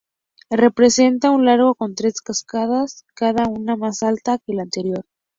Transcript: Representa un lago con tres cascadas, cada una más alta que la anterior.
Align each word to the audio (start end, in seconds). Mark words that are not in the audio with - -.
Representa 0.49 1.29
un 1.29 1.45
lago 1.45 1.75
con 1.75 1.93
tres 1.93 2.21
cascadas, 2.23 3.05
cada 3.13 3.47
una 3.47 3.75
más 3.75 4.01
alta 4.01 4.39
que 4.39 4.55
la 4.55 4.63
anterior. 4.63 5.05